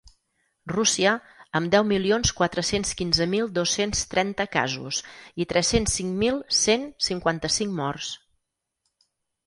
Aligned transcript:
Rússia, 0.71 1.11
amb 1.59 1.69
deu 1.75 1.85
milions 1.89 2.31
quatre-cents 2.39 2.95
quinze 3.03 3.27
mil 3.35 3.53
dos-cents 3.59 4.03
trenta 4.15 4.49
casos 4.59 5.03
i 5.45 5.49
tres-cents 5.55 5.97
cinc 6.01 6.19
mil 6.27 6.43
cent 6.65 6.91
cinquanta-cinc 7.11 7.81
morts. 7.83 8.13